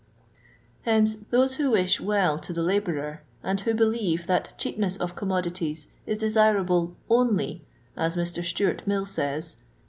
[0.81, 5.15] Hence, those who wish well to the labourer, and who believe that cheap ness of
[5.15, 7.63] commodities is desirable "only,"
[7.95, 8.43] as Mr.
[8.43, 9.63] Stewart Mill says (p.